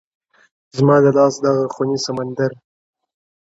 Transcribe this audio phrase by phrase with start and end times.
[0.69, 2.59] o زمـــــا د لاس دغـــــه خـــــونـــي سـمنــــــــدر ـ